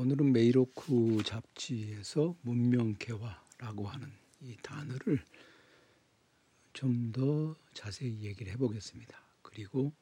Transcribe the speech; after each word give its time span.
오늘은 0.00 0.32
메이로크 0.32 1.24
잡지에서 1.26 2.34
문명개화라고 2.40 3.86
하는 3.86 4.10
이 4.40 4.56
단어를 4.62 5.22
좀 6.72 7.12
더 7.12 7.54
자세히 7.74 8.22
얘기를 8.22 8.50
해보겠습니다. 8.54 9.22
그리고 9.42 9.92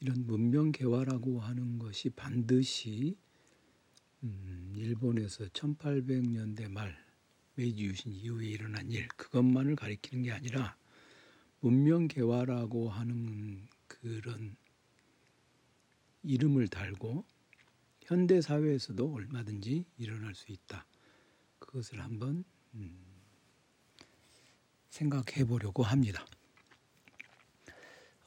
이런 0.00 0.26
문명개화라고 0.26 1.40
하는 1.40 1.78
것이 1.78 2.08
반드시 2.08 3.18
음, 4.22 4.72
일본에서 4.74 5.44
1800년대 5.48 6.70
말 6.70 6.96
메이지 7.54 7.84
유신 7.84 8.10
이후에 8.10 8.46
일어난 8.46 8.90
일 8.90 9.08
그것만을 9.08 9.76
가리키는 9.76 10.24
게 10.24 10.32
아니라 10.32 10.74
문명개화라고 11.60 12.88
하는 12.88 13.68
그런 13.88 14.56
이름을 16.22 16.68
달고 16.68 17.26
현대 18.08 18.40
사회에서도 18.40 19.12
얼마든지 19.12 19.84
일어날 19.98 20.34
수 20.34 20.50
있다. 20.50 20.86
그것을 21.58 22.02
한번 22.02 22.42
음, 22.72 22.98
생각해 24.88 25.44
보려고 25.46 25.82
합니다. 25.82 26.24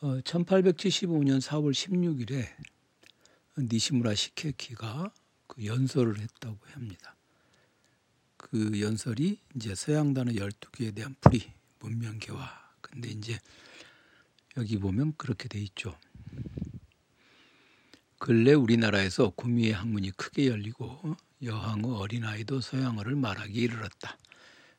어, 0.02 0.20
1875년 0.22 1.42
4월 1.42 1.72
16일에 1.72 2.46
니시무라 3.58 4.14
시케키가 4.14 5.12
그 5.48 5.66
연설을 5.66 6.20
했다고 6.20 6.60
합니다. 6.74 7.16
그 8.38 8.80
연설이 8.80 9.40
이제 9.56 9.74
서양단어 9.74 10.34
12개에 10.34 10.94
대한 10.94 11.16
풀이 11.20 11.52
문명개화. 11.80 12.76
근데 12.82 13.10
이제 13.10 13.40
여기 14.58 14.78
보면 14.78 15.16
그렇게 15.18 15.48
돼 15.48 15.60
있죠. 15.60 15.98
근래 18.22 18.54
우리나라에서 18.54 19.32
구미의 19.32 19.72
학문이 19.72 20.12
크게 20.12 20.46
열리고 20.46 21.16
여항의 21.42 21.86
어린아이도 21.86 22.62
서양어를 22.62 23.16
말하기 23.16 23.60
이르렀다. 23.60 24.16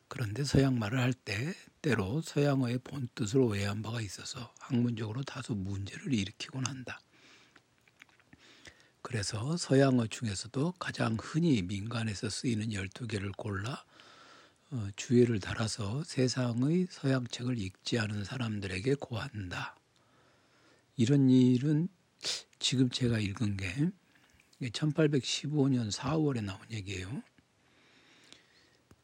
그런데 0.06 0.44
서양말을 0.44 1.00
할 1.00 1.12
때 1.12 1.52
때로 1.80 2.22
서양어의 2.22 2.78
본뜻을 2.84 3.40
오해한 3.40 3.82
바가 3.82 4.00
있어서 4.00 4.54
학문적으로 4.60 5.24
다소 5.24 5.56
문제를 5.56 6.14
일으키곤 6.14 6.64
한다. 6.68 7.00
그래서 9.02 9.56
서양어 9.56 10.06
중에서도 10.06 10.74
가장 10.78 11.16
흔히 11.20 11.62
민간에서 11.62 12.30
쓰이는 12.30 12.68
12개를 12.68 13.36
골라 13.36 13.84
어, 14.70 14.88
주의를 14.94 15.40
달아서 15.40 16.04
세상의 16.04 16.86
서양책을 16.88 17.58
읽지 17.58 17.98
않은 17.98 18.22
사람들에게 18.22 18.94
고한다. 19.00 19.74
이런 20.96 21.28
일은 21.28 21.88
지금 22.58 22.88
제가 22.88 23.18
읽은 23.18 23.56
게 23.56 23.90
1815년 24.60 25.90
4월에 25.90 26.42
나온 26.42 26.60
얘기예요. 26.70 27.22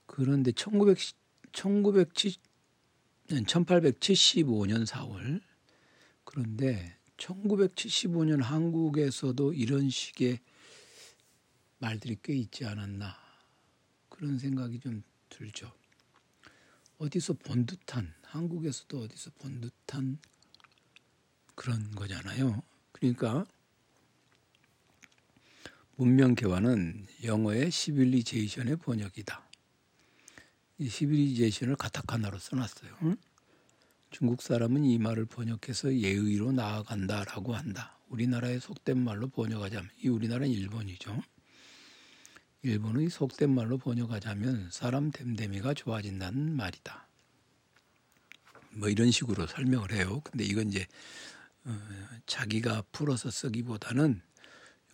그런데 0.07 0.53
1900, 0.53 0.99
1970, 1.53 2.41
1875년 3.29 4.87
4월 4.87 5.43
그런데 6.25 6.97
1975년 7.17 8.43
한국에서도 8.43 9.53
이런 9.53 9.91
식의 9.91 10.41
말들이 11.79 12.17
꽤 12.23 12.35
있지 12.35 12.65
않았나 12.65 13.17
그런 14.09 14.39
생각이 14.39 14.81
좀 14.81 15.03
들죠. 15.29 15.73
어디서 16.99 17.35
본 17.35 17.67
듯한 17.67 18.15
한국에서도 18.23 19.03
어디서 19.03 19.31
본 19.39 19.61
듯한 19.61 20.19
그런 21.55 21.91
거잖아요. 21.93 22.63
그러니까 23.01 23.47
문명 25.97 26.35
개화는 26.35 27.07
영어의 27.25 27.71
시빌리제이션의 27.71 28.77
번역이다. 28.77 29.43
이 30.79 30.89
시빌리제이션을 30.89 31.77
가타카나로 31.77 32.39
써놨어요. 32.39 32.97
응? 33.03 33.17
중국 34.11 34.43
사람은 34.43 34.85
이 34.85 34.99
말을 34.99 35.27
번역해서 35.27 35.95
예의로 35.95 36.53
나아간다라고 36.53 37.55
한다. 37.55 37.99
우리나라의 38.09 38.61
속된 38.61 38.97
말로 38.97 39.29
번역하자면 39.29 39.91
이 40.03 40.09
우리나라는 40.09 40.51
일본이죠. 40.51 41.21
일본의 42.63 43.11
속된 43.11 43.55
말로 43.55 43.79
번역하자면 43.79 44.71
사람 44.71 45.11
됨됨이가 45.11 45.75
좋아진다는 45.75 46.57
말이다. 46.57 47.07
뭐 48.71 48.89
이런 48.89 49.11
식으로 49.11 49.47
설명을 49.47 49.93
해요. 49.93 50.21
근데 50.25 50.45
이건 50.45 50.69
이제 50.69 50.81
어, 50.83 50.87
자기가 52.27 52.83
풀어서 52.93 53.31
쓰기보다는 53.31 54.23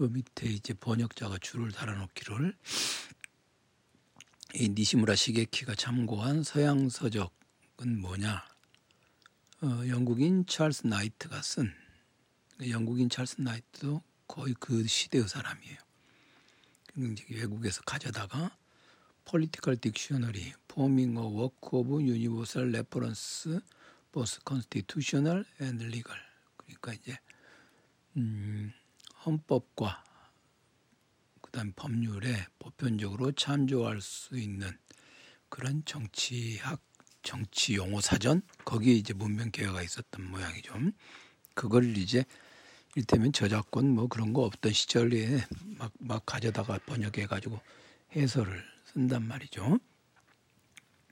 요 0.01 0.09
밑에 0.09 0.49
이제 0.49 0.75
번역자가 0.75 1.39
줄을 1.39 1.71
달아놓기를 1.73 2.57
이 4.55 4.69
니시무라 4.69 5.15
시게키가 5.15 5.75
참고한 5.75 6.43
서양 6.43 6.89
서적은 6.89 8.01
뭐냐? 8.01 8.45
어, 9.62 9.83
영국인 9.89 10.47
찰스 10.47 10.87
나이트가 10.87 11.43
쓴 11.43 11.73
영국인 12.69 13.09
찰스 13.09 13.41
나이트도 13.41 14.03
거의 14.27 14.55
그 14.59 14.87
시대의 14.87 15.29
사람이에요. 15.29 15.79
외국에서 17.31 17.83
가져다가 17.83 18.56
Political 19.25 19.81
Dictionary, 19.81 20.53
Forming 20.71 21.17
a 21.17 21.25
Work 21.25 21.73
of 21.73 21.89
Universal 21.89 22.69
Reference, 22.69 23.49
Both 24.12 24.45
Constitutional 24.45 25.45
and 25.61 25.83
Legal. 25.83 26.24
그러니까 26.66 26.92
이제 26.94 27.19
음, 28.16 28.72
헌법과 29.25 30.04
그다음 31.41 31.72
법률에 31.75 32.47
보편적으로 32.58 33.32
참조할 33.32 34.00
수 34.00 34.38
있는 34.38 34.76
그런 35.48 35.84
정치학 35.84 36.80
정치 37.22 37.76
용어 37.76 38.00
사전 38.00 38.42
거기에 38.64 38.94
이제 38.94 39.14
문명 39.14 39.50
개혁가 39.50 39.82
있었던 39.82 40.30
모양이죠. 40.30 40.75
그걸 41.54 41.97
이제 41.97 42.25
일테면 42.96 43.32
저작권 43.32 43.88
뭐 43.88 44.06
그런 44.06 44.32
거 44.32 44.42
없던 44.42 44.72
시절에 44.72 45.41
막, 45.78 45.92
막 45.98 46.25
가져다가 46.26 46.78
번역해 46.86 47.26
가지고 47.26 47.60
해설을 48.14 48.62
쓴단 48.92 49.26
말이죠. 49.26 49.78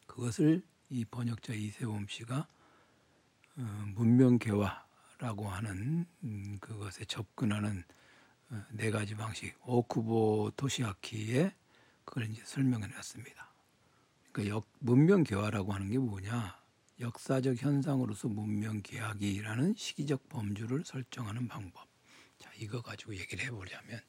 그것을 0.07 0.63
이 0.91 1.05
번역자 1.05 1.55
이세범 1.55 2.07
씨가 2.09 2.47
어, 3.57 3.85
문명 3.95 4.39
개화 4.39 4.85
라고 5.23 5.49
하는 5.49 6.05
음, 6.25 6.59
그것에 6.61 7.05
접근하는 7.05 7.85
어, 8.51 8.61
네 8.73 8.91
가지 8.91 9.15
방식 9.15 9.55
오쿠보 9.65 10.51
토시아키에 10.57 11.55
그걸 12.05 12.29
이제 12.29 12.43
설명해 12.45 12.89
놨습니다. 12.89 13.53
그러니까 14.33 14.57
역, 14.57 14.67
문명 14.81 15.23
개화라고 15.23 15.75
하는 15.75 15.91
게 15.91 15.99
뭐냐? 15.99 16.61
역사적 16.99 17.55
현상으로서 17.57 18.27
문명 18.27 18.83
계약이라는 18.83 19.77
시기적 19.77 20.29
범주를 20.29 20.83
설정하는 20.85 21.47
방법. 21.47 21.87
자, 22.41 22.51
이거 22.59 22.83
가지고 22.83 23.15
얘기를 23.15 23.45
해보자면 23.45 24.01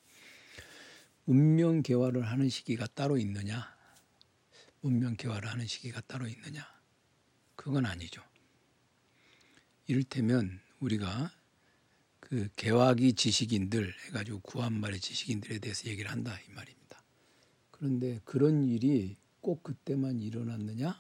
문명 1.26 1.84
개화를 1.84 2.26
하는 2.26 2.50
시기가 2.50 2.88
따로 2.88 3.20
있느냐? 3.20 3.72
문명 4.82 5.16
개화를 5.16 5.48
하는 5.48 5.68
시기가 5.68 6.02
따로 6.02 6.28
있느냐? 6.28 6.68
그건 7.56 7.86
아니죠. 7.86 8.24
이를테면 9.86 10.60
우리가 10.84 11.32
그 12.20 12.50
개화기 12.56 13.14
지식인들 13.14 13.94
해가지고 14.08 14.40
구한말의 14.42 15.00
지식인들에 15.00 15.60
대해서 15.60 15.90
얘기를 15.90 16.12
한다 16.12 16.38
이 16.48 16.52
말입니다. 16.52 17.02
그런데 17.72 18.20
그런 18.24 18.68
일이 18.68 19.16
꼭 19.42 19.64
그때만 19.64 20.20
일어났느냐? 20.20 21.00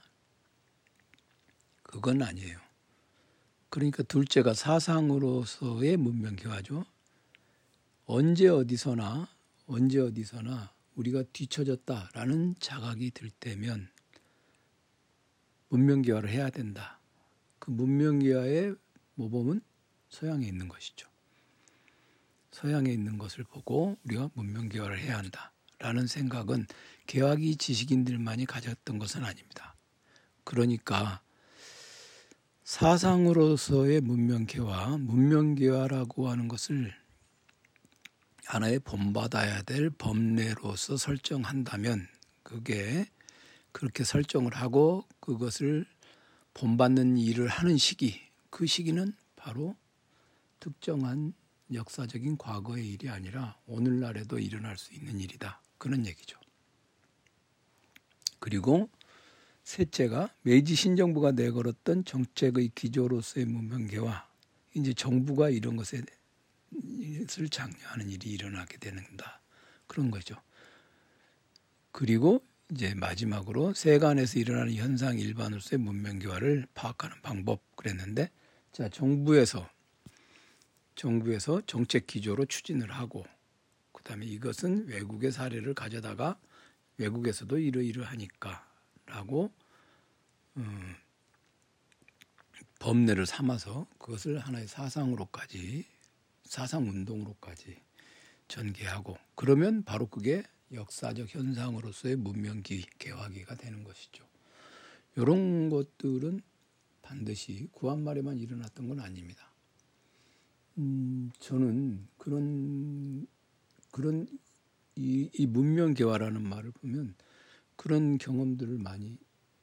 그건 1.84 2.22
아니에요. 2.22 2.60
그러니까 3.70 4.04
둘째가 4.04 4.54
사상으로서의 4.54 5.98
문명교화죠. 5.98 6.86
언제 8.06 8.48
어디서나 8.48 9.30
언제 9.66 10.00
어디서나 10.00 10.74
우리가 10.96 11.24
뒤처졌다라는 11.34 12.56
자각이 12.60 13.12
들 13.12 13.30
때면 13.30 13.90
문명교화를 15.70 16.30
해야 16.30 16.50
된다. 16.50 17.00
그 17.60 17.72
문명교화의 17.72 18.76
모범은 19.16 19.62
서양에 20.14 20.46
있는 20.46 20.68
것이죠. 20.68 21.10
서양에 22.52 22.92
있는 22.92 23.18
것을 23.18 23.44
보고 23.44 23.98
우리가 24.04 24.30
문명교화를 24.36 25.00
해야 25.00 25.18
한다라는 25.18 26.06
생각은 26.06 26.68
개화기 27.08 27.56
지식인들만이 27.56 28.46
가졌던 28.46 29.00
것은 29.00 29.26
아닙니다. 29.26 29.76
그러니까 30.44 31.24
사상으로서의 32.64 34.02
문명 34.02 34.46
개화, 34.46 34.98
문명 35.00 35.56
개화라고 35.56 36.30
하는 36.30 36.48
것을 36.48 36.94
하나의 38.46 38.80
본받아야 38.82 39.64
될 39.64 39.90
법례로서 39.90 40.96
설정한다면 40.96 42.08
그게 42.44 43.08
그렇게 43.72 44.04
설정을 44.04 44.54
하고 44.54 45.08
그것을 45.20 45.88
본받는 46.54 47.18
일을 47.18 47.48
하는 47.48 47.78
시기, 47.78 48.22
그 48.52 48.68
시기는 48.68 49.16
바로 49.36 49.76
특정한 50.64 51.34
역사적인 51.74 52.38
과거의 52.38 52.88
일이 52.94 53.10
아니라 53.10 53.60
오늘날에도 53.66 54.40
일어날 54.40 54.78
수 54.78 54.94
있는 54.94 55.20
일이다. 55.20 55.62
그런 55.78 56.06
얘기죠. 56.06 56.40
그리고 58.40 58.90
셋째가 59.66 60.34
메이지 60.42 60.76
신정부가 60.76 61.34
내걸었던 61.34 62.06
정책의 62.06 62.72
기조로서의 62.76 63.46
문명계와 63.46 64.26
이제 64.76 64.94
정부가 64.94 65.50
이런 65.50 65.76
것에 65.76 66.02
을 67.40 67.50
장려하는 67.50 68.10
일이 68.10 68.30
일어나게 68.30 68.78
되는다. 68.78 69.42
그런 69.86 70.12
거죠. 70.12 70.36
그리고 71.92 72.42
이제 72.72 72.94
마지막으로 72.96 73.74
세간에서 73.74 74.40
일어나는 74.40 74.74
현상 74.76 75.20
일반으로서의 75.20 75.80
문명교화를 75.80 76.68
파악하는 76.74 77.22
방법 77.22 77.62
그랬는데 77.76 78.32
자 78.72 78.88
정부에서 78.88 79.70
정부에서 80.96 81.62
정책 81.66 82.08
기조로 82.08 82.46
추진을 82.46 82.92
하고 82.92 83.26
그다음에 83.92 84.26
이것은 84.26 84.88
외국의 84.88 85.32
사례를 85.32 85.74
가져다가 85.74 86.40
외국에서도 86.98 87.58
이러이러하니까라고 87.58 89.52
음, 90.58 90.96
법례를 92.80 93.26
삼아서 93.26 93.88
그것을 93.98 94.40
하나의 94.40 94.68
사상으로까지 94.68 95.86
사상 96.44 96.88
운동으로까지 96.88 97.78
전개하고 98.48 99.18
그러면 99.36 99.84
바로 99.84 100.06
그게 100.08 100.44
역사적 100.72 101.34
현상으로서의 101.34 102.18
문명기 102.18 102.86
개화기가 103.00 103.56
되는 103.56 103.84
것이죠. 103.84 104.28
이런 105.16 105.70
것들은 105.70 106.42
반드시 107.02 107.68
구한말에만 107.72 108.38
일어났던 108.38 108.88
건 108.88 109.00
아닙니다. 109.00 109.53
음, 110.78 111.32
저는 111.40 112.08
그런 112.18 113.28
그런 113.92 114.28
이, 114.96 115.30
이 115.34 115.46
문명 115.46 115.94
개화라는 115.94 116.42
말을 116.42 116.72
보면 116.72 117.16
그런 117.76 118.18
경험들을 118.18 118.78
많이 118.80 119.18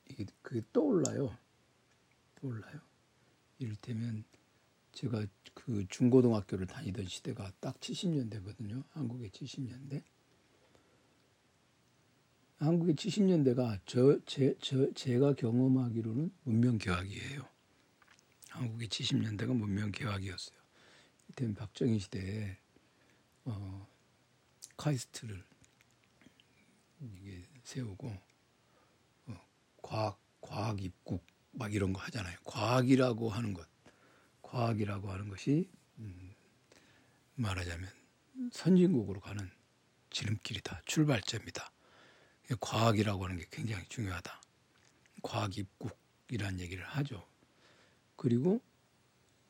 이게 0.09 0.27
그게 0.43 0.63
떠올라요. 0.73 1.37
떠올라요. 2.41 2.81
이를테면 3.59 4.25
제가 4.93 5.27
그 5.55 5.87
중고등학교를 5.89 6.67
다니던 6.67 7.07
시대가 7.07 7.53
딱 7.61 7.79
70년대거든요. 7.81 8.85
한국의 8.91 9.31
70년대. 9.31 10.03
한국의 12.59 12.95
70년대가 12.95 13.81
저, 13.87 14.21
제, 14.27 14.55
저, 14.61 14.93
제가 14.93 15.35
경험하기로는 15.35 16.31
문명개혁이에요. 16.45 17.49
한국의 18.51 18.89
70년대가 18.89 19.57
문명개혁이었어요. 19.57 20.60
이때는 21.31 21.55
박정희 21.55 21.99
시대에 22.01 22.57
어, 23.45 23.89
카이스트를 24.77 25.45
이게 27.01 27.47
세우고 27.63 28.09
어, 29.27 29.41
과학 29.83 30.19
과학 30.41 30.83
입국 30.83 31.25
막 31.53 31.73
이런 31.73 31.93
거 31.93 32.01
하잖아요. 32.03 32.37
과학이라고 32.45 33.31
하는 33.31 33.55
것, 33.55 33.69
과학이라고 34.43 35.11
하는 35.11 35.29
것이 35.29 35.69
음, 35.99 36.35
말하자면 37.37 37.91
선진국으로 38.53 39.21
가는 39.21 39.51
지름길이다, 40.11 40.83
출발점이다. 40.87 41.71
과학이라고 42.61 43.25
하는 43.25 43.39
게 43.39 43.47
굉장히 43.51 43.85
중요하다. 43.89 44.41
과학 45.23 45.57
입국이라는 45.57 46.59
얘기를 46.59 46.85
하죠. 46.85 47.25
그리고 48.17 48.61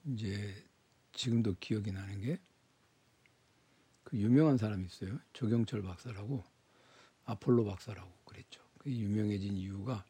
이제 0.05 0.70
지금도 1.13 1.57
기억이 1.61 1.93
나는 1.93 2.21
게 2.21 2.39
그 4.11 4.17
유명한 4.19 4.59
사람이 4.59 4.87
있어요. 4.87 5.21
조경철 5.33 5.83
박사라고 5.83 6.43
아폴로 7.27 7.65
박사라고 7.65 8.11
그랬죠. 8.25 8.61
그 8.79 8.91
유명해진 8.91 9.57
이유가 9.57 10.05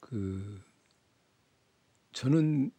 그 0.00 0.62
저는 2.12 2.72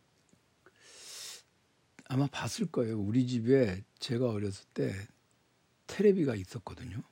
아마 2.06 2.26
봤을 2.28 2.66
거예요. 2.72 3.00
우리 3.00 3.28
집에 3.28 3.84
제가 4.00 4.30
어렸을 4.32 4.66
때 4.74 4.96
테레비가 5.88 6.36
있었거든요. 6.36 7.04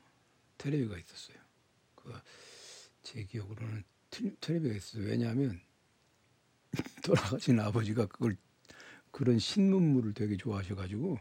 테레비가 0.58 0.98
있었어요. 0.98 1.38
그 1.96 2.12
제 3.04 3.24
기억으로는 3.24 3.84
테레비가 4.42 4.76
있었어요. 4.76 5.06
왜냐하면 5.08 5.60
돌아가신 7.04 7.60
아버지가 7.60 8.06
그걸 8.08 8.36
그런 9.20 9.38
신문물을 9.38 10.14
되게 10.14 10.38
좋아하셔가지고 10.38 11.20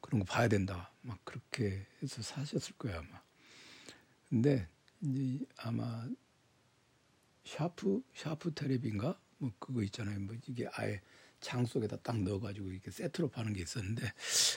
그런 0.00 0.20
거 0.20 0.24
봐야 0.24 0.48
된다. 0.48 0.90
막 1.02 1.22
그렇게 1.24 1.86
해서 2.02 2.22
사셨을 2.22 2.76
거예요 2.78 3.00
아마. 3.00 3.20
근데 4.30 4.66
이제 5.02 5.44
아마 5.58 6.08
샤프 7.44 8.02
샤프 8.14 8.54
테레비인가 8.54 9.20
뭐 9.36 9.52
그거 9.58 9.82
있잖아요. 9.82 10.18
뭐 10.20 10.36
이게 10.46 10.70
아예 10.72 11.02
장 11.38 11.66
속에다 11.66 11.98
딱 11.98 12.18
넣어가지고 12.18 12.70
이렇게 12.72 12.90
세트로 12.90 13.28
파는 13.28 13.52
게 13.52 13.60
있었는데 13.60 14.06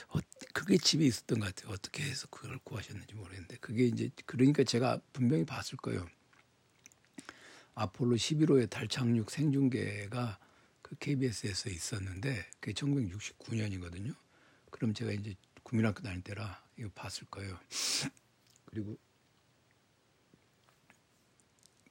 어, 0.08 0.18
그게 0.54 0.78
집에 0.78 1.04
있었던 1.04 1.40
것 1.40 1.54
같아요. 1.54 1.74
어떻게 1.74 2.02
해서 2.04 2.26
그걸 2.30 2.58
구하셨는지 2.64 3.14
모르겠는데 3.14 3.58
그게 3.58 3.84
이제 3.84 4.08
그러니까 4.24 4.64
제가 4.64 4.98
분명히 5.12 5.44
봤을 5.44 5.76
거예요. 5.76 6.06
아폴로 7.74 8.16
11호의 8.16 8.70
달 8.70 8.88
착륙 8.88 9.30
생중계가 9.30 10.38
그 10.38 10.51
KBS에서 10.98 11.70
있었는데 11.70 12.46
그게 12.60 12.72
1969년이거든요. 12.72 14.14
그럼 14.70 14.94
제가 14.94 15.12
이제 15.12 15.34
국민학교 15.62 16.02
다닐 16.02 16.22
때라 16.22 16.62
이거 16.76 16.90
봤을 16.94 17.26
거예요. 17.30 17.58
그리고 18.66 18.98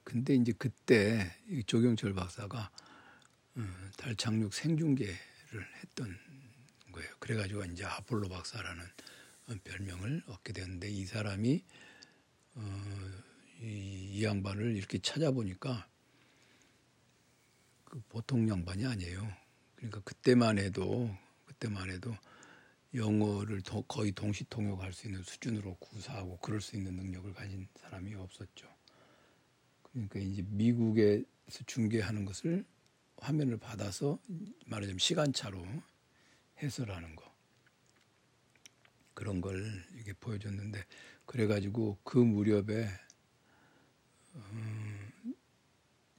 근데 0.04 0.34
이제 0.34 0.52
그때 0.52 1.32
조경철 1.66 2.12
박사가 2.14 2.70
어, 3.54 3.90
달 3.96 4.16
착륙 4.16 4.52
생중계를 4.52 5.16
했던 5.82 6.18
거예요. 6.92 7.08
그래가지고 7.18 7.64
이제 7.66 7.84
아폴로 7.84 8.28
박사라는 8.28 8.84
별명을 9.64 10.22
얻게 10.26 10.52
됐는데 10.52 10.90
이 10.90 11.06
사람이 11.06 11.64
어, 12.54 13.10
이, 13.62 14.10
이 14.12 14.24
양반을 14.24 14.76
이렇게 14.76 14.98
찾아보니까 14.98 15.88
그 17.92 18.00
보통 18.08 18.48
양반이 18.48 18.86
아니에요. 18.86 19.30
그러니까 19.76 20.00
그때만 20.00 20.56
해도 20.56 21.14
그때만 21.44 21.90
해도 21.90 22.16
영어를 22.94 23.60
더 23.60 23.82
거의 23.82 24.12
동시 24.12 24.44
통역할 24.44 24.94
수 24.94 25.08
있는 25.08 25.22
수준으로 25.22 25.74
구사하고 25.74 26.38
그럴 26.38 26.62
수 26.62 26.74
있는 26.74 26.96
능력을 26.96 27.34
가진 27.34 27.68
사람이 27.76 28.14
없었죠. 28.14 28.66
그러니까 29.82 30.20
이제 30.20 30.42
미국에서 30.46 31.64
중계하는 31.66 32.24
것을 32.24 32.64
화면을 33.18 33.58
받아서 33.58 34.18
말하자면 34.64 34.98
시간차로 34.98 35.62
해설하는 36.62 37.14
거 37.14 37.30
그런 39.12 39.42
걸 39.42 39.84
이게 40.00 40.14
보여줬는데 40.14 40.82
그래가지고 41.26 41.98
그 42.04 42.16
무렵에 42.16 42.88
음 44.34 45.01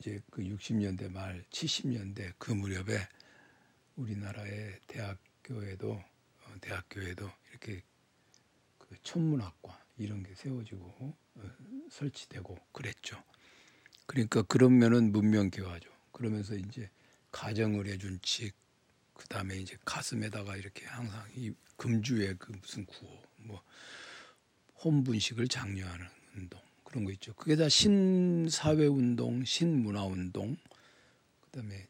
이제 0.03 0.19
그 0.29 0.41
60년대 0.41 1.09
말 1.09 1.45
70년대 1.49 2.33
그 2.37 2.51
무렵에 2.51 3.07
우리나라의 3.95 4.77
대학교에도 4.85 5.93
어, 5.93 6.55
대학교에도 6.59 7.31
이렇게 7.49 7.81
그 8.77 8.97
천문학과 9.01 9.81
이런 9.97 10.21
게 10.23 10.35
세워지고 10.35 10.83
어, 11.35 11.51
설치되고 11.89 12.57
그랬죠. 12.73 13.23
그러니까 14.05 14.41
그런 14.41 14.77
면은 14.77 15.13
문명교화죠. 15.13 15.89
그러면서 16.11 16.55
이제 16.55 16.89
가정을 17.31 17.87
해준 17.87 18.19
칙, 18.21 18.53
그 19.13 19.25
다음에 19.29 19.55
이제 19.55 19.77
가슴에다가 19.85 20.57
이렇게 20.57 20.85
항상 20.85 21.25
이 21.33 21.53
금주에 21.77 22.33
그 22.33 22.51
무슨 22.51 22.85
구호, 22.85 23.23
뭐 23.37 23.63
혼분식을 24.83 25.47
장려하는 25.47 26.05
운동 26.35 26.59
그런 26.93 27.05
거 27.05 27.11
있죠. 27.13 27.33
그게 27.33 27.55
다 27.55 27.67
신사회 27.67 28.85
운동, 28.85 29.43
신문화 29.43 30.05
운동, 30.05 30.55
그 31.41 31.49
다음에 31.49 31.87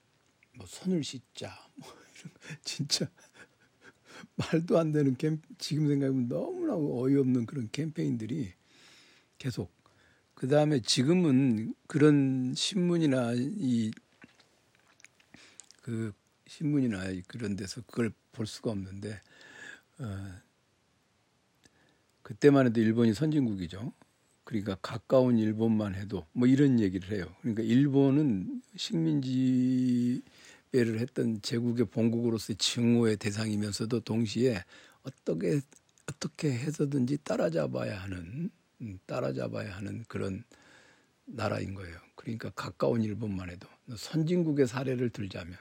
뭐 0.56 0.66
손을 0.66 1.04
씻자, 1.04 1.54
뭐 1.76 1.90
이런 1.90 2.34
거 2.34 2.40
진짜 2.64 3.10
말도 4.38 4.80
안 4.80 4.94
되는 4.94 5.18
캠 5.18 5.42
지금 5.58 5.90
생각하면 5.90 6.30
너무나 6.30 6.76
어이없는 6.76 7.46
그런 7.46 7.68
캠페인들이 7.70 8.54
계속 9.38 9.74
그 10.34 10.48
다음에 10.48 10.80
지금은 10.82 11.76
그런 11.88 12.54
신문이나 12.56 13.34
이 13.36 13.92
그 15.84 16.14
신문이나 16.48 17.04
그런 17.28 17.58
데서 17.58 17.82
그걸 17.82 18.12
볼 18.32 18.48
수가 18.48 18.72
없는데 18.72 19.22
어, 20.00 20.34
그때만 22.22 22.68
해도 22.68 22.80
일본이 22.80 23.14
선진국이죠. 23.14 23.92
그러니까 24.62 24.76
가까운 24.82 25.38
일본만 25.38 25.96
해도 25.96 26.26
뭐 26.34 26.48
이런 26.48 26.80
얘기를 26.80 27.18
해요. 27.18 27.26
그러니까 27.42 27.64
일본은 27.64 28.62
식민지 28.76 30.22
배를 30.72 31.00
했던 31.00 31.42
제국의 31.42 31.86
본국으로서의 31.86 32.58
증오의 32.58 33.18
대상이면서도 33.18 34.02
동시에 34.02 34.64
어떻게 35.04 35.62
어떻게 36.08 36.52
해서든지 36.52 37.18
따라잡아야 37.24 38.02
하는 38.02 38.50
음, 38.82 39.00
따라잡아야 39.06 39.76
하는 39.78 40.04
그런 40.08 40.44
나라인 41.26 41.74
거예요. 41.74 41.98
그러니까 42.16 42.50
가까운 42.52 43.02
일본만 43.02 43.50
해도 43.50 43.68
선진국의 43.96 44.68
사례를 44.68 45.10
들자면 45.10 45.58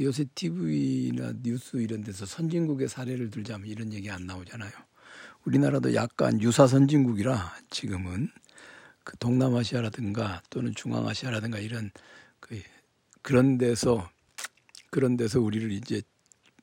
요새 0.00 0.26
TV나 0.34 1.32
뉴스 1.42 1.78
이런 1.78 2.02
데서 2.02 2.26
선진국의 2.26 2.88
사례를 2.88 3.30
들자면 3.30 3.66
이런 3.66 3.92
얘기 3.92 4.10
안 4.10 4.26
나오잖아요. 4.26 4.85
우리나라도 5.46 5.94
약간 5.94 6.42
유사 6.42 6.66
선진국이라 6.66 7.54
지금은 7.70 8.30
그 9.04 9.16
동남아시아라든가 9.18 10.42
또는 10.50 10.74
중앙아시아라든가 10.74 11.60
이런 11.60 11.92
그 12.40 12.60
그런 13.22 13.56
데서 13.56 14.10
그런 14.90 15.16
데서 15.16 15.40
우리를 15.40 15.70
이제 15.70 16.02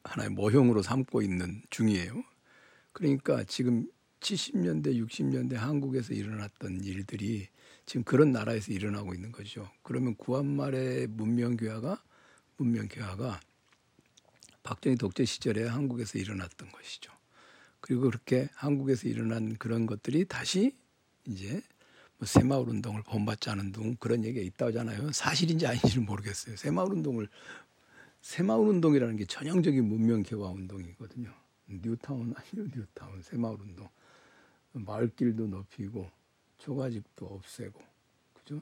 하나의 0.03 0.31
모형으로 0.31 0.81
삼고 0.81 1.21
있는 1.21 1.61
중이에요. 1.69 2.23
그러니까 2.91 3.45
지금 3.45 3.87
70년대, 4.19 5.01
60년대 5.01 5.53
한국에서 5.53 6.13
일어났던 6.13 6.83
일들이 6.83 7.47
지금 7.85 8.03
그런 8.03 8.33
나라에서 8.33 8.73
일어나고 8.73 9.13
있는 9.13 9.31
거죠. 9.31 9.69
그러면 9.81 10.15
구한말의 10.15 11.07
문명교화가 11.07 12.03
문명교화가 12.57 13.39
박정희 14.63 14.97
독재 14.97 15.23
시절에 15.23 15.67
한국에서 15.67 16.19
일어났던 16.19 16.69
것이죠. 16.69 17.11
그리고 17.83 18.03
그렇게 18.03 18.47
한국에서 18.53 19.09
일어난 19.09 19.57
그런 19.57 19.85
것들이 19.85 20.23
다시 20.23 20.73
이제 21.25 21.61
뭐 22.17 22.25
새마을 22.25 22.69
운동을 22.69 23.03
본받지 23.03 23.49
않은 23.49 23.73
등 23.73 23.97
그런 23.99 24.23
얘기가 24.23 24.41
있다잖아요. 24.41 25.11
사실인지 25.11 25.67
아닌지는 25.67 26.05
모르겠어요. 26.05 26.55
새마을 26.55 26.93
운동을 26.93 27.27
새마을 28.21 28.69
운동이라는 28.69 29.17
게 29.17 29.25
전형적인 29.25 29.83
문명 29.83 30.23
개화 30.23 30.47
운동이거든요. 30.47 31.29
뉴타운 31.67 32.33
아니요 32.37 32.69
뉴타운 32.73 33.21
새마을 33.21 33.57
운동. 33.59 33.89
마을길도 34.71 35.47
높이고 35.47 36.09
초가집도 36.59 37.25
없애고 37.25 37.81
그죠? 38.33 38.61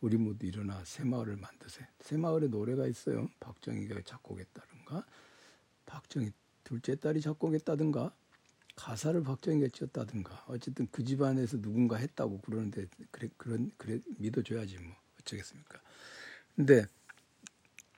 우리 0.00 0.16
모두 0.16 0.46
일어나 0.46 0.82
새마을을 0.86 1.36
만드세. 1.36 1.86
새마을에 2.00 2.48
노래가 2.48 2.86
있어요. 2.86 3.28
박정희가 3.40 4.00
작곡했다든가 4.06 5.04
박정희 5.84 6.30
둘째 6.64 6.96
딸이 6.96 7.20
작곡했다든가 7.20 8.10
가사를 8.78 9.20
박정희가 9.24 9.68
지었다든가 9.72 10.44
어쨌든 10.46 10.86
그 10.92 11.04
집안에서 11.04 11.60
누군가 11.60 11.96
했다고 11.96 12.38
그러는데 12.42 12.86
그래 13.10 13.28
그런 13.36 13.72
그래 13.76 13.98
믿어줘야지 14.18 14.78
뭐 14.78 14.94
어쩌겠습니까? 15.20 15.80
근데 16.54 16.86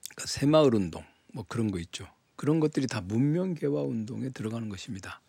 그러니까 0.08 0.26
새마을 0.26 0.74
운동 0.74 1.04
뭐 1.34 1.44
그런 1.46 1.70
거 1.70 1.78
있죠. 1.80 2.08
그런 2.34 2.60
것들이 2.60 2.86
다 2.86 3.02
문명 3.02 3.52
개화 3.52 3.82
운동에 3.82 4.30
들어가는 4.30 4.70
것입니다. 4.70 5.20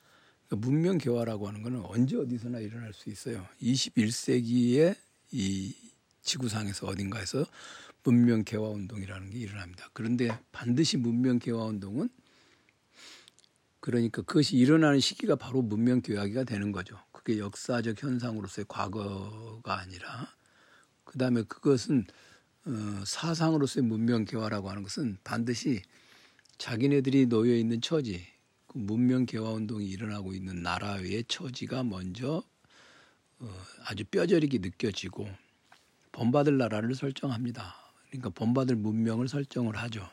그러니까 0.48 0.70
문명 0.70 0.98
개화라고 0.98 1.50
하는 1.50 1.62
것은 1.62 1.82
언제 1.84 2.16
어디서나 2.16 2.60
일어날 2.60 2.94
수 2.94 3.10
있어요. 3.10 3.46
21세기에 3.62 4.96
이 5.32 5.76
지구상에서 6.22 6.88
어딘가에서 6.88 7.46
문명 8.04 8.46
개화 8.46 8.70
운동이라는 8.70 9.32
게 9.32 9.40
일어납니다. 9.40 9.90
그런데 9.92 10.30
반드시 10.54 10.96
문명 10.96 11.40
개화 11.40 11.66
운동은 11.66 12.10
그러니까 13.82 14.22
그것이 14.22 14.58
일어나는 14.58 15.00
시기가 15.00 15.36
바로 15.36 15.62
문명 15.62 16.02
교약이가 16.02 16.44
되는 16.44 16.72
거죠. 16.72 16.98
그게 17.12 17.40
역사적 17.40 18.02
현상으로서의 18.02 18.66
과거가 18.68 19.80
아니라 19.80 20.30
그 21.04 21.18
다음에 21.18 21.42
그것은 21.44 22.06
어, 22.66 23.04
사상으로서의 23.06 23.86
문명 23.86 24.24
개화라고 24.24 24.70
하는 24.70 24.84
것은 24.84 25.18
반드시 25.24 25.82
자기네들이 26.60 27.26
놓여 27.26 27.56
있는 27.56 27.82
처지, 27.82 28.24
그 28.68 28.78
문명 28.78 29.26
개화 29.26 29.50
운동이 29.50 29.88
일어나고 29.88 30.34
있는 30.34 30.62
나라의 30.62 31.26
처지가 31.28 31.84
먼저 31.84 32.44
어, 33.40 33.50
아주 33.86 34.04
뼈저리게 34.06 34.60
느껴지고 34.60 35.28
본받을 36.12 36.60
나라를 36.60 36.94
설정합니다. 36.94 37.76
그러니까 38.08 38.30
본받을 38.30 38.76
문명을 38.76 39.28
설정을 39.28 39.76
하죠. 39.78 40.08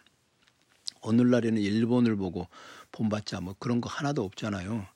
오늘날에는 1.08 1.60
일본을 1.60 2.16
보고 2.16 2.48
본받자 2.92 3.40
뭐 3.40 3.54
그런 3.58 3.80
거 3.80 3.88
하나도 3.88 4.24
없잖아요. 4.24 4.86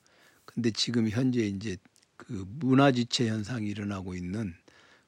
근데 0.45 0.71
지금 0.71 1.09
현재 1.09 1.41
이제 1.41 1.77
그 2.17 2.45
문화지체 2.47 3.27
현상이 3.27 3.67
일어나고 3.67 4.15
있는 4.15 4.53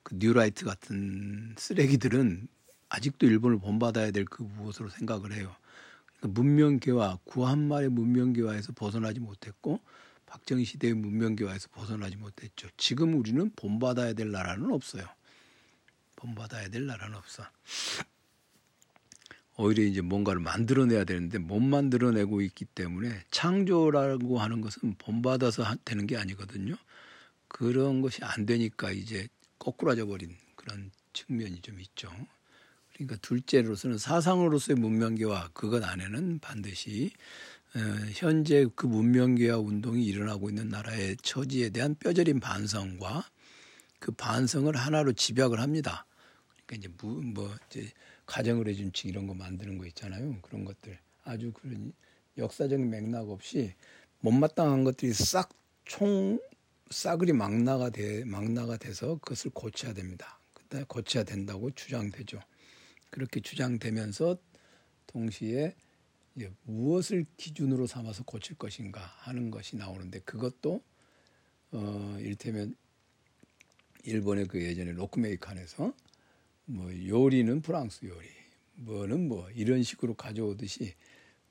그 0.04 0.16
뉴라이트 0.18 0.66
같은 0.66 1.56
쓰레기들은 1.58 2.48
아직도 2.90 3.28
일본을 3.28 3.60
본받아야 3.60 4.12
될 4.12 4.26
그 4.26 4.44
무엇으로 4.44 4.90
생각을 4.90 5.34
해요. 5.34 5.56
그러니까 6.06 6.42
문명계화 6.42 7.20
구한말의 7.26 7.90
문명계화에서 7.90 8.74
벗어나지 8.74 9.20
못했고 9.20 9.80
박정희 10.26 10.66
시대의 10.66 10.94
문명계화에서 10.96 11.70
벗어나지 11.70 12.18
못했죠. 12.18 12.68
지금 12.78 13.14
우리는 13.14 13.52
본받아야 13.56 14.14
될 14.14 14.32
나라는 14.32 14.72
없어요. 14.72 15.06
본받아야 16.16 16.70
될 16.70 16.86
나라는 16.86 17.16
없어. 17.16 17.44
오히려 19.58 19.84
이제 19.84 20.02
뭔가를 20.02 20.42
만들어내야 20.42 21.06
되는데 21.06 21.38
못 21.38 21.60
만들어내고 21.60 22.42
있기 22.42 22.66
때문에 22.66 23.24
창조라고 23.32 24.40
하는 24.40 24.62
것은 24.62 24.96
본받아서 24.98 25.64
되는 25.86 26.08
게 26.08 26.18
아니거든요. 26.18 26.76
그런 27.48 28.02
것이 28.02 28.24
안 28.24 28.46
되니까 28.46 28.92
이제 28.92 29.28
거꾸라져 29.58 30.06
버린 30.06 30.36
그런 30.56 30.92
측면이 31.14 31.62
좀 31.62 31.80
있죠. 31.80 32.12
그러니까 32.94 33.18
둘째로서는 33.22 33.98
사상으로서의 33.98 34.78
문명계화 34.78 35.50
그것 35.54 35.84
안에는 35.84 36.40
반드시 36.40 37.12
어, 37.76 37.80
현재 38.14 38.68
그 38.76 38.86
문명계화 38.86 39.58
운동이 39.58 40.06
일어나고 40.06 40.50
있는 40.50 40.70
나라의 40.70 41.18
처지에 41.18 41.70
대한 41.70 41.96
뼈저린 41.96 42.40
반성과 42.40 43.26
그 44.00 44.12
반성을 44.14 44.74
하나로 44.76 45.14
집약을 45.14 45.60
합니다. 45.60 46.06
그러니까 46.66 46.76
이제 46.76 46.96
뭐, 47.02 47.22
뭐 47.22 47.56
이제 47.70 47.92
가정의뢰 48.26 48.74
준칙 48.74 49.08
이런 49.08 49.28
거 49.28 49.34
만드는 49.34 49.78
거 49.78 49.86
있잖아요. 49.88 50.40
그런 50.42 50.66
것들 50.66 50.98
아주 51.24 51.52
그런 51.54 51.94
역사적인 52.38 52.90
맥락 52.90 53.30
없이 53.30 53.74
못마땅한 54.20 54.84
것들이 54.84 55.14
싹 55.14 55.50
총 55.86 56.40
싸그리 56.90 57.32
망나가 57.32 57.90
돼 57.90 58.26
망나가 58.26 58.78
돼서 58.78 59.18
그것을 59.20 59.52
고쳐야 59.52 59.94
됩니다. 59.94 60.40
그때 60.54 60.84
고쳐야 60.88 61.24
된다고 61.24 61.72
주장되죠. 61.72 62.42
그렇게 63.10 63.40
주장되면서 63.40 64.38
동시에 65.08 65.76
무엇을 66.64 67.26
기준으로 67.38 67.88
삼아서 67.88 68.24
고칠 68.24 68.58
것인가 68.58 69.00
하는 69.00 69.52
것이 69.52 69.78
나오는데 69.78 70.20
그것도 70.20 70.84
어 71.72 72.18
이를테면 72.20 72.76
일본의 74.04 74.48
그 74.48 74.62
예전에 74.62 74.92
로크메이칸에서 74.92 75.94
뭐 76.68 76.92
요리는 77.08 77.62
프랑스 77.62 78.06
요리, 78.06 78.28
뭐는 78.78 79.28
뭐 79.28 79.50
이런 79.52 79.84
식으로 79.84 80.16
가져오듯이 80.16 80.96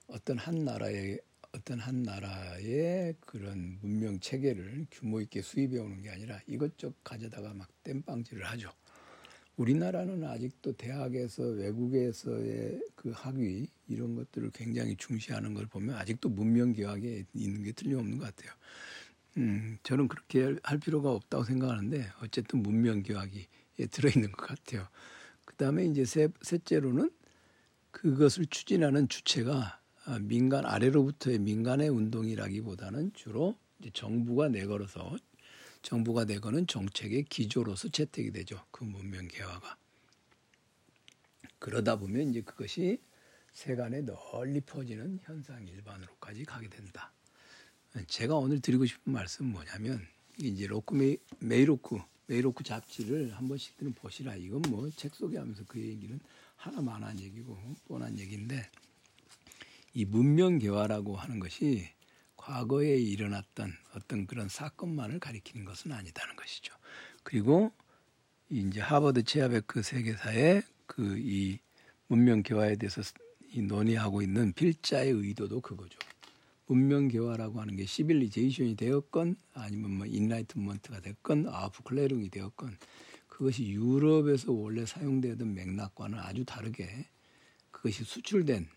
어떤 0.08 0.38
한 0.38 0.64
나라의 0.64 1.20
어떤 1.52 1.78
한 1.78 2.02
나라의 2.02 3.14
그런 3.20 3.78
문명 3.80 4.18
체계를 4.18 4.86
규모 4.90 5.20
있게 5.20 5.40
수입해 5.40 5.78
오는 5.78 6.02
게 6.02 6.10
아니라 6.10 6.40
이것저것 6.48 6.96
가져다가 7.04 7.54
막 7.54 7.68
땜빵질을 7.84 8.44
하죠. 8.44 8.72
우리나라는 9.56 10.24
아직도 10.24 10.72
대학에서 10.72 11.44
외국에서의 11.44 12.82
그 12.96 13.10
학위 13.10 13.68
이런 13.86 14.16
것들을 14.16 14.50
굉장히 14.50 14.96
중시하는 14.96 15.54
걸 15.54 15.66
보면 15.66 15.94
아직도 15.94 16.28
문명 16.28 16.72
기학에 16.72 17.24
있는 17.34 17.62
게 17.62 17.70
틀림없는 17.70 18.18
것 18.18 18.34
같아요. 18.34 18.52
음, 19.36 19.78
저는 19.84 20.08
그렇게 20.08 20.56
할 20.64 20.78
필요가 20.78 21.12
없다고 21.12 21.44
생각하는데 21.44 22.04
어쨌든 22.20 22.64
문명 22.64 23.04
기학이 23.04 23.38
예, 23.38 23.63
들어있는 23.76 24.32
것 24.32 24.46
같아요. 24.46 24.88
그 25.44 25.56
다음에 25.56 25.84
이제 25.84 26.04
세, 26.04 26.28
셋째로는 26.42 27.10
그것을 27.90 28.46
추진하는 28.46 29.08
주체가 29.08 29.80
아, 30.06 30.18
민간 30.18 30.66
아래로부터의 30.66 31.38
민간의 31.38 31.88
운동이라기보다는 31.88 33.12
주로 33.14 33.56
정부가 33.92 34.48
내걸어서 34.48 35.16
정부가 35.82 36.24
내거는 36.24 36.66
정책의 36.66 37.24
기조로서 37.24 37.88
채택이 37.88 38.32
되죠. 38.32 38.64
그 38.70 38.84
문명 38.84 39.28
개화가. 39.28 39.76
그러다 41.58 41.96
보면 41.96 42.30
이제 42.30 42.40
그것이 42.42 43.00
세간에 43.52 44.02
널리 44.02 44.60
퍼지는 44.60 45.20
현상 45.22 45.66
일반으로까지 45.66 46.44
가게 46.44 46.68
된다. 46.68 47.12
제가 48.08 48.34
오늘 48.36 48.60
드리고 48.60 48.84
싶은 48.84 49.12
말씀은 49.12 49.52
뭐냐면 49.52 50.06
이제 50.38 50.66
로크 50.66 50.94
메이, 50.94 51.16
메이로크 51.38 51.98
메이로크 52.26 52.64
잡지를 52.64 53.34
한 53.34 53.48
번씩들은 53.48 53.92
보시라. 53.94 54.36
이건 54.36 54.62
뭐 54.70 54.90
책 54.90 55.14
소개하면서 55.14 55.64
그 55.68 55.80
얘기는 55.80 56.18
하나마나 56.56 57.02
한 57.02 57.18
얘기고 57.20 57.58
뻔한 57.86 58.18
얘기인데 58.18 58.70
이 59.92 60.04
문명 60.04 60.58
개화라고 60.58 61.16
하는 61.16 61.38
것이 61.40 61.88
과거에 62.36 62.96
일어났던 62.98 63.72
어떤 63.94 64.26
그런 64.26 64.48
사건만을 64.48 65.18
가리키는 65.20 65.64
것은 65.64 65.92
아니다는 65.92 66.36
것이죠. 66.36 66.74
그리고 67.22 67.72
이제 68.50 68.80
하버드 68.80 69.22
체아베크 69.24 69.82
세계사의 69.82 70.62
그 70.86 71.16
이 71.18 71.58
문명 72.08 72.42
개화에 72.42 72.76
대해서 72.76 73.02
이 73.50 73.62
논의하고 73.62 74.20
있는 74.22 74.52
필자의 74.52 75.10
의도도 75.10 75.60
그거죠. 75.60 75.98
문명 76.66 77.08
개화라고 77.08 77.60
하는 77.60 77.76
게 77.76 77.84
시빌리제이션이 77.84 78.76
되었건 78.76 79.36
아니면 79.52 79.90
뭐 79.92 80.06
인라이트먼트가 80.06 81.00
됐건 81.00 81.48
아프클레링이 81.48 82.30
되었건 82.30 82.76
그것이 83.28 83.68
유럽에서 83.68 84.52
원래 84.52 84.86
사용되던 84.86 85.54
맥락과는 85.54 86.18
아주 86.18 86.44
다르게 86.44 87.08
그것이 87.70 88.04
수출된 88.04 88.68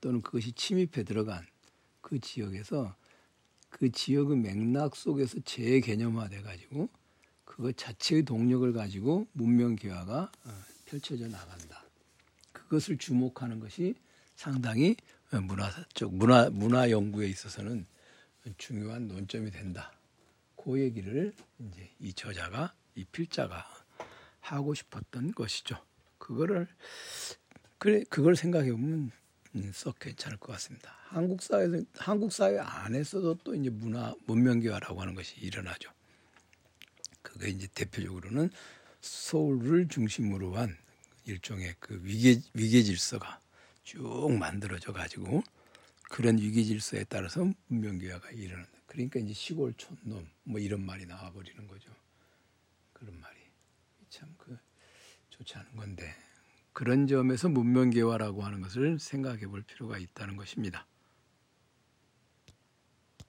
또는 0.00 0.22
그것이 0.22 0.52
침입해 0.52 1.04
들어간 1.04 1.44
그 2.00 2.20
지역에서 2.20 2.94
그 3.70 3.90
지역의 3.90 4.36
맥락 4.36 4.96
속에서 4.96 5.40
재개념화돼 5.40 6.42
가지고 6.42 6.88
그것 7.44 7.76
자체의 7.76 8.22
동력을 8.22 8.72
가지고 8.72 9.26
문명 9.32 9.74
개화가 9.74 10.30
어, 10.44 10.50
펼쳐져 10.84 11.26
나간다. 11.28 11.84
그것을 12.52 12.98
주목하는 12.98 13.58
것이 13.58 13.94
상당히 14.36 14.96
문화적 15.30 16.14
문화 16.14 16.50
문화 16.50 16.90
연구에 16.90 17.28
있어서는 17.28 17.86
중요한 18.56 19.08
논점이 19.08 19.50
된다. 19.50 19.92
그 20.56 20.80
얘기를 20.80 21.34
이제 21.58 21.90
이 21.98 22.12
저자가 22.12 22.74
이 22.94 23.04
필자가 23.04 23.66
하고 24.40 24.74
싶었던 24.74 25.32
것이죠. 25.32 25.76
그거를 26.18 26.66
그래 27.78 28.02
그걸 28.08 28.36
생각해 28.36 28.70
보면 28.72 29.10
음, 29.54 29.72
썩 29.74 29.98
괜찮을 29.98 30.38
것 30.38 30.52
같습니다. 30.52 30.94
한국 31.08 31.42
사회 31.42 31.66
한국 31.96 32.32
사회 32.32 32.58
안에서도 32.58 33.38
또 33.44 33.54
이제 33.54 33.70
문화 33.70 34.14
문명개화라고 34.26 35.00
하는 35.00 35.14
것이 35.14 35.36
일어나죠. 35.40 35.90
그게 37.22 37.48
이제 37.50 37.68
대표적으로는 37.74 38.50
서울을 39.00 39.88
중심으로 39.88 40.56
한 40.56 40.76
일종의 41.24 41.74
그 41.78 42.00
위계 42.02 42.40
위계 42.54 42.82
질서가 42.82 43.40
쭉 43.88 44.36
만들어져 44.38 44.92
가지고 44.92 45.42
그런 46.10 46.36
위계 46.36 46.62
질서에 46.62 47.04
따라서 47.04 47.50
문명개화가 47.68 48.32
일어난다. 48.32 48.70
그러니까 48.86 49.18
이제 49.18 49.32
시골 49.32 49.72
촌놈 49.74 50.28
뭐 50.44 50.60
이런 50.60 50.84
말이 50.84 51.06
나와 51.06 51.32
버리는 51.32 51.66
거죠. 51.66 51.90
그런 52.92 53.18
말이 53.18 53.38
참 54.10 54.28
그 54.36 54.58
좋지 55.30 55.56
않은 55.56 55.74
건데 55.74 56.14
그런 56.74 57.06
점에서 57.06 57.48
문명개화라고 57.48 58.42
하는 58.42 58.60
것을 58.60 58.98
생각해 58.98 59.46
볼 59.46 59.62
필요가 59.62 59.96
있다는 59.96 60.36
것입니다. 60.36 60.86